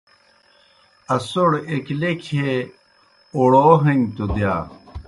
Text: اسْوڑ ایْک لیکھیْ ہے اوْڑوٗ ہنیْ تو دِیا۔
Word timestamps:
اسْوڑ 1.15 1.51
ایْک 1.69 1.85
لیکھیْ 2.01 2.35
ہے 2.45 2.55
اوْڑوٗ 3.35 3.73
ہنیْ 3.83 4.05
تو 4.15 4.23
دِیا۔ 4.33 4.53